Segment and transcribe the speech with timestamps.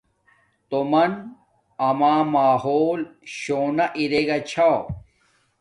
[0.69, 1.11] تومن
[1.89, 2.99] اما ماحول
[3.37, 4.71] شونا ارے گا چھا